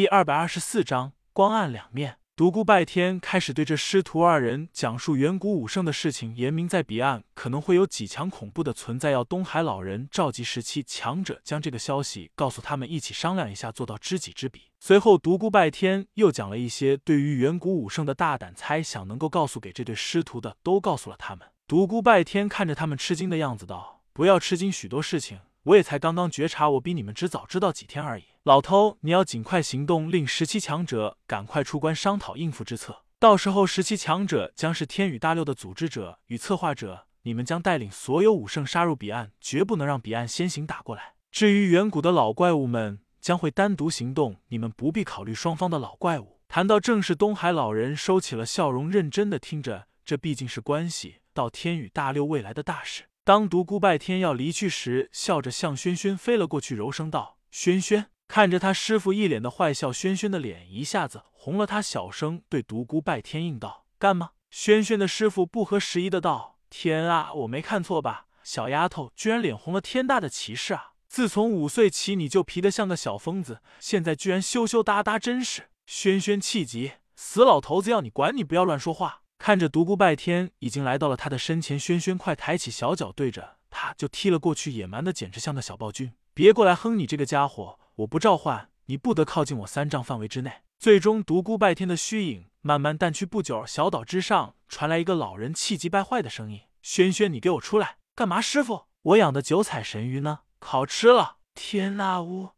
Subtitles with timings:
[0.00, 2.16] 第二百二十四章光暗两面。
[2.34, 14.70] 独孤拜天开始对这师徒二人讲述远古武圣的事情，言明在彼岸可能会有几强恐怖的存在，要东海老人召集十七强者，将这个消息告诉他们，一起商量一下，做到知己知彼。
[14.78, 21.46] 随后，独孤拜天又讲了一些对于远古武圣的大胆猜想，能够告诉给这对师徒的，都告诉了他们。
[21.68, 28.24] 独孤拜天看着他们吃惊的样子，道：“不要吃惊，许多事情。”我也才刚刚觉察，我比你们只早知道几天而已。
[28.44, 33.04] 老头，你要尽快行动，令十七强者赶快出关商讨应付之策。
[33.18, 41.16] 到时候，十七强者将是天宇大六的组织者与策划者，你们将带领所有武圣杀入彼岸，绝不能让彼岸先行打过来。
[41.30, 46.40] 至于远古的老怪物们，将会单独行动，你们不必考虑双方的老怪物。
[46.48, 53.02] 谈到正是东海老人收起了笑容，认真的听着，这毕竟是关系到天宇大六未来的大事。
[53.22, 61.66] 当独孤拜天要离去时，笑着向轩轩飞了过去，柔声道：“轩轩。”看着他师傅一脸的坏笑，轩轩的脸一下子红了。
[61.66, 68.26] 他小声对独孤拜天应道：“干吗？”轩轩的师傅不合时宜的道：“天啊，我没看错吧？
[68.44, 70.92] 小丫头居然脸红了，天大的歧视啊！
[71.08, 86.12] 自从五岁起你就皮得像个小疯子，现在居然羞羞答答，真是……”轩轩气急：“死老头子，要你管你，不要乱说话。”看着独孤拜天已经来到了他的身前，轩轩快抬起小脚，对着他就踢了过去，野蛮的简直像个小暴君。
[86.32, 87.79] 别过来哼，你这个家伙！
[88.00, 90.62] 我不召唤你，不得靠近我三丈范围之内。
[90.78, 93.26] 最终，独孤拜天的虚影慢慢淡去。
[93.26, 97.98] 不久，小岛之上传来一个老人气急败坏的声音：“轩轩，你给我出来！
[98.14, 98.40] 干嘛？
[98.40, 100.40] 师傅，我养的九彩神鱼呢？
[100.58, 101.36] 烤吃了！
[101.54, 102.50] 天呐，呜！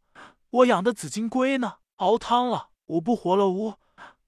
[0.49, 1.79] 我养的紫金龟呢？
[1.97, 2.69] 熬汤了！
[2.85, 3.49] 我不活了！
[3.49, 3.73] 呜！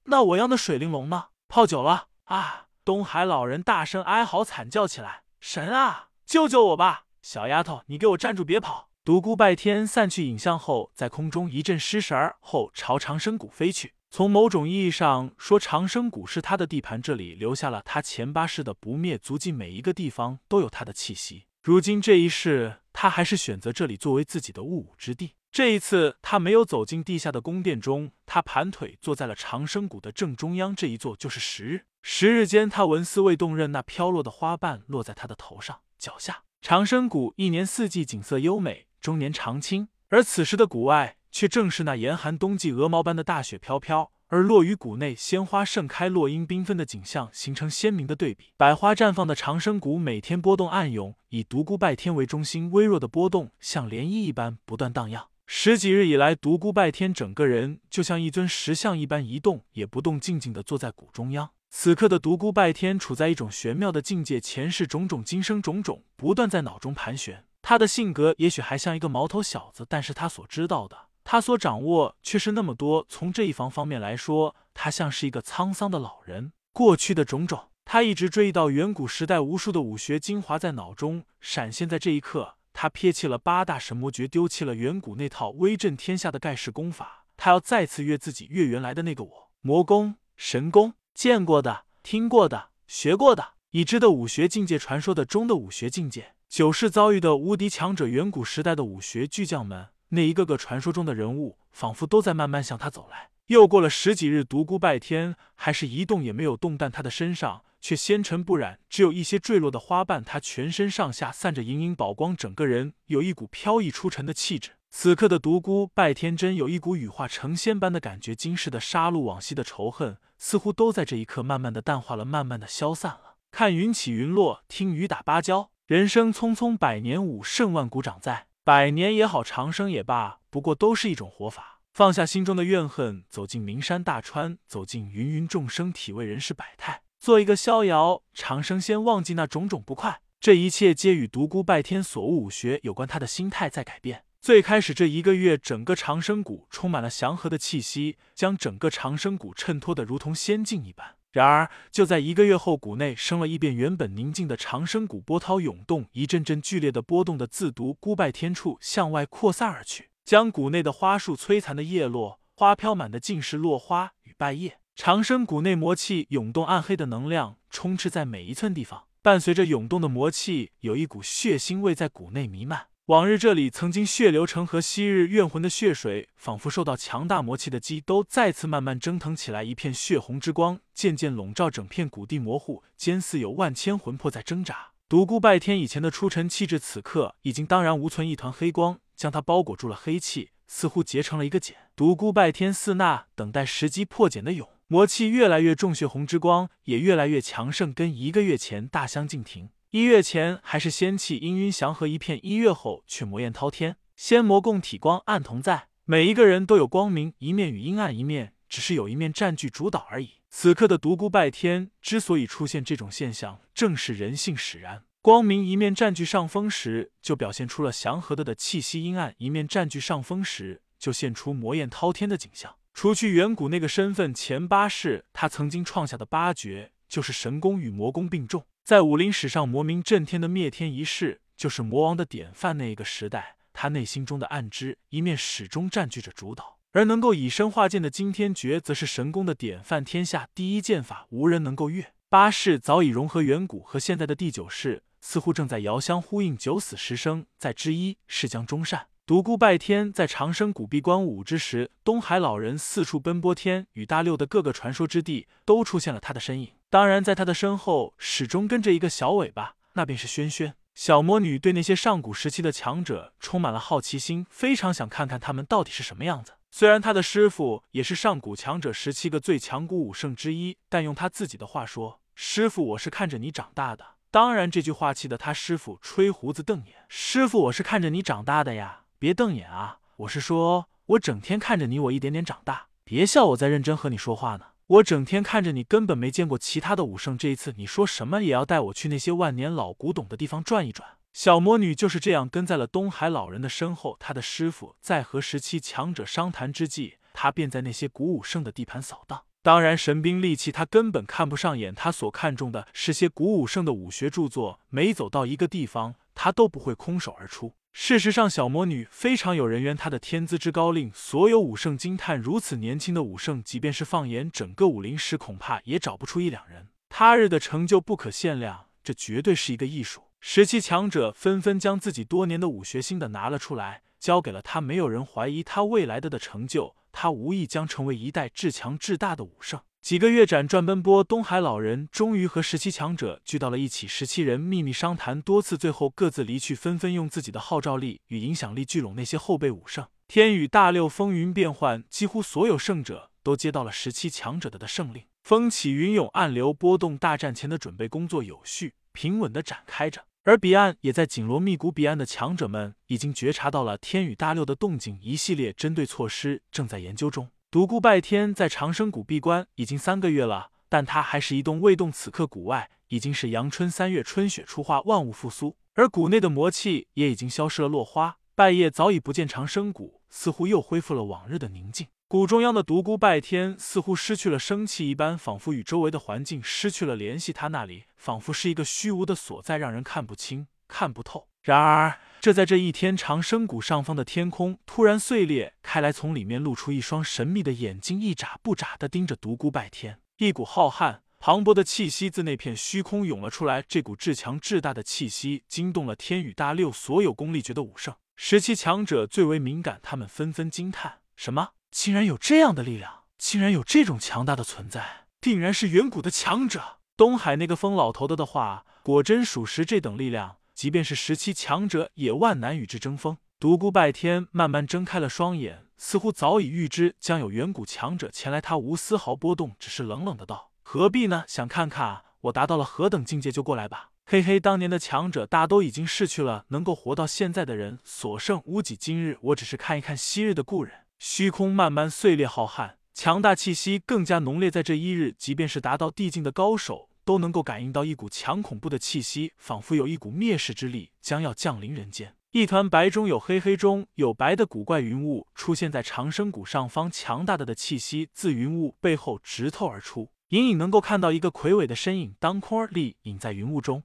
[0.04, 1.28] 那我养的水玲珑呢？
[1.48, 2.66] 泡酒了！”啊！
[2.84, 7.06] 东海老人大声哀嚎惨叫起来：“神啊，救救我吧！
[7.22, 13.94] 小丫头，你给我站住，别跑！”独孤拜天散去影像后，在空中一阵失神后，朝长生谷飞去。
[14.10, 21.44] 从某种意义上说，长生谷是他的地盘，这里留下了他前八世的不灭足迹，每一个地方都有他的气息。
[21.62, 25.34] 如今这一世，他还是选择这里作为自己的物武之地。
[25.52, 31.84] 这一次，他没有走进地下的宫殿中，他盘腿坐在了长生谷的正中央，这一坐就是十日。
[32.02, 36.42] 十日间，他纹丝未动，任那飘落的花瓣落在他的头上、脚下。
[36.60, 39.86] 长生谷一年四季景色优美，终年常青。
[40.08, 44.10] 而此时的谷外，却正是那严寒冬季，鹅毛般的大雪飘飘。
[44.26, 48.46] 而落于谷内，鲜花盛开，落英缤纷的景象形成鲜明的对比。
[48.56, 55.28] 百花绽放的长生谷，每天波动暗涌，以独孤拜天为中心，微弱的波动像涟漪一般不断荡漾。
[55.46, 61.50] 十几日以来，独孤拜天整个人就像一尊石像一般，一动也不动，静静的坐在谷中央。
[61.70, 67.44] 此刻的独孤拜天处在一种玄妙的境界，前世种种、今生种种，不断在脑中盘旋。
[67.68, 73.04] 他的性格也许还像一个毛头小子，但是他所知道的，他所掌握却是那么多。
[73.08, 76.52] 从这一方方面来说，他像是一个沧桑的老人。
[76.72, 81.88] 过去的种种，他一直追忆到远古时代，无数的武学精华在脑中闪现。
[81.88, 89.50] 在这一刻，他撇弃了八大神魔诀，丢弃了远古那套威震天下的盖世功法，他要再次越自己，越原来的那个我。
[89.62, 90.94] 魔功、神功。
[91.12, 103.30] 见过的、听过的、学过的、已知的武学境界，传说的中的武学境界，九世遭遇的无敌强者，远古时代的武学巨匠们，那一个个传说中的人物，仿佛都在慢慢向他走来。
[103.48, 110.24] 又过了十几日，独孤拜天还是一动也没有动，但他的身上却纤尘不染，只有一些坠落的花瓣。
[110.24, 114.70] 他全身上下散着莹莹宝光，整个人有一股飘逸出尘的气质。
[114.88, 120.16] 此刻的独孤拜天真有一股羽化成仙般的感觉，今世的杀戮，往昔的仇恨。
[120.38, 123.36] 似乎都在这一刻慢慢的淡化了，慢慢的消散了。
[123.50, 125.70] 看云起云落，听雨打芭蕉。
[125.86, 128.48] 人生匆匆，百年武胜万古长在。
[128.64, 131.80] 百年也好，长生也罢，不过都是一种活法。
[131.92, 140.22] 放下心中的怨恨，走进名山大川，走进芸芸众生，体味人世百态，做一个逍遥长生仙，忘记那种种不快。
[140.40, 144.24] 这一切皆与独孤拜天所悟武学有关，他的心态在改变。
[144.40, 151.14] 最开始这一个月，整个长生谷充满了祥和的气息，将整个长生谷衬托的如同仙境一般。
[151.36, 164.78] 然而，就在一个月后，谷内生了一变，原本宁静的长生谷波涛涌动，一阵阵剧烈的波动的自独孤拜天处向外扩散而去，将谷内的花树摧残的叶落，花飘满的尽是落花与败叶。
[164.94, 172.86] 长生谷内魔气涌动，暗黑的能量充斥在每一寸地方，伴随着涌动的魔气，有一股血腥味在谷内弥漫。
[173.06, 179.62] 往日这里曾经血流成河，昔日怨魂的血水仿佛受到强大魔气的激，都再次慢慢蒸腾起来。
[179.62, 184.88] 一片血红之光渐渐笼罩整片谷地，模糊间似有万千魂魄在挣扎。
[185.08, 189.94] 独孤拜天以前的出尘气质，此刻已经荡然无存，一团黑光将他包裹住了。
[189.94, 191.76] 黑气似乎结成了一个茧。
[191.94, 199.68] 独孤拜天似那等待时机破茧的蛹，魔气越来越重，血红之光也越来越强盛，跟一个月前大相径庭。
[199.96, 203.96] 一月前还是仙气氤氲祥和一片，一月后却魔焰滔天。
[204.14, 210.42] 仙魔共体，光暗同在，每一个人都有光明一面与阴暗一面，只是有一面占据主导而已。
[210.50, 215.04] 此刻的独孤拜天之所以出现这种现象，正是人性使然。
[215.22, 222.74] 光明一面占据上风时，就表现出了祥和的的气息；阴暗一面占据上风时，就现出魔焰滔天的景象。
[222.92, 228.66] 除去远古那个身份，前八世他曾经创下的八绝，就是神功与魔功并重。
[228.86, 232.78] 在武林史上，魔名震天的灭天一式，就是魔王的典范。
[232.78, 240.04] 那一个时代，他内心中的暗之一面始终占据着主导，而能够以身化剑的惊天诀，则是神功的典范。
[240.04, 242.12] 天下第一剑法，无人能够越。
[242.28, 247.44] 八世早已融合远古和现在的第九世，似乎正在遥相呼应，九死十生。
[247.58, 249.08] 在之一是将终善。
[249.26, 256.68] 独孤拜天在长生谷闭关五之时，东海老人四处奔波，天与大六的各个传说之地都出现了他的身影。
[256.88, 260.74] 当然，在他的身后始终跟着一个小尾巴，那便是轩轩。
[260.94, 266.52] 小魔女对那些上古时期的强者充满了好奇心，非常想看看他们到底是什么样子。
[266.70, 279.98] 虽然他的师傅也是上古强者十七个最强古武圣之一，但用他自己的话说：“师傅，我是看着你长大的。”当然，这句话气得他师傅吹胡子瞪眼：“师傅，我是看着你长大的呀。”别瞪眼啊！
[280.18, 282.88] 我是说，我整天看着你，我一点点长大。
[283.02, 284.66] 别笑，我在认真和你说话呢。
[284.88, 287.36] 我整天看着你，根本没见过其他的武圣。
[287.36, 291.16] 这一次，你说什么也要带我去那些万年老古董的地方转一转。
[291.32, 294.16] 小魔女就是这样跟在了东海老人的身后。
[294.20, 299.42] 他的师傅在和十七强者商谈之际，他便在那些古武圣的地盘扫荡。
[299.60, 304.78] 当然，神兵利器他根本看不上眼，他所看重的是些古武圣的武学著作。
[304.88, 307.74] 每走到一个地方，他都不会空手而出。
[307.98, 312.38] 事实上，小魔女非常有人缘，她的天资之高令所有武圣惊叹。
[312.38, 316.88] 如此年轻的武圣，即便是放眼整个武林史，恐怕也找不出一两人。
[317.08, 320.24] 他日的成就不可限量，这绝对是一个艺术。
[320.40, 324.82] 十七强者纷纷将自己多年的武学心得拿了出来，交给了他。
[324.82, 329.80] 没有人怀疑他未来的的成就，他无疑将成为一代至强至大的武圣。
[330.06, 334.06] 几个月辗转奔波，东海老人终于和十七强者聚到了一起。
[334.06, 340.06] 十七人秘密商谈多次，最后各自离去，纷纷用自己的号召力与影响力聚拢那些后辈武圣。
[340.28, 345.24] 天宇大六风云变幻，几乎所有圣者都接到了十七强者的的圣令。
[345.42, 350.22] 风起云涌，暗流波动，大战前的准备工作有序、平稳的展开着。
[350.44, 357.48] 而彼岸也在紧锣密鼓，彼岸的强者们已经觉察到了天宇大六的动静，一系列针对措施正在研究中。
[357.68, 362.12] 独孤拜天在长生谷闭关已经三个月了，但他还是一动未动。
[362.12, 367.88] 此刻谷外已经是阳春三月，春雪初化，万物复苏，而谷内的魔气也已经消失了。
[367.88, 372.06] 落花败叶早已不见，长生谷似乎又恢复了往日的宁静。
[372.28, 377.52] 谷中央的独孤拜天似乎失去了生气一般，仿佛与周围的环境失去了联系。
[377.52, 381.48] 他那里仿佛是一个虚无的所在，让人看不清、看不透。
[381.62, 382.20] 然而。
[382.40, 390.20] 这在这一天，长生谷上方的天空突然碎裂开来，从里面露出一双神秘的眼睛，一眨不眨的盯着独孤拜天。
[390.38, 398.14] 一股浩瀚磅礴的气息自那片虚空涌了出来，这股至强至大的气息惊动了天宇大六所有功力诀的武圣。
[398.36, 401.70] 十七强者最为敏感，他们纷纷惊叹：什么？
[401.90, 403.24] 竟然有这样的力量！
[403.38, 405.26] 竟然有这种强大的存在！
[405.40, 406.98] 定然是远古的强者！
[407.16, 410.56] 东海那个疯老头子的话果真属实，这等力量。
[410.76, 413.38] 即便是十七强者，也万难与之争锋。
[413.58, 421.44] 独孤拜天慢慢睁开了双眼，似乎早已预知将有远古强者前来，他无丝毫波动，只是冷冷的道：“何必呢？
[421.48, 428.94] 想看看我达到了何等境界，就过来吧。”嘿嘿，当年的强者大都已经逝去了，能够活到现在的人所剩无几。
[428.94, 430.92] 今日我只是看一看昔日的故人。
[431.18, 434.70] 虚空慢慢碎裂，浩瀚强大气息更加浓烈。
[434.70, 437.08] 在这一日，即便是达到地境的高手。
[437.26, 442.36] 都能够感应到一股强恐怖的气息，仿佛有一股灭世之力将要降临人间。
[442.52, 454.04] 一团白中有黑，黑中有白的古怪云雾出现在长生谷上方，强大的的气息自云雾背后直透而出，隐隐能够看到一个魁伟的身影当空而立隐在云雾中。